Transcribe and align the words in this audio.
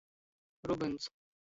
Rubyns. 0.67 1.11